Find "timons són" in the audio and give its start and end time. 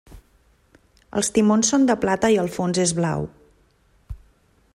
1.35-1.85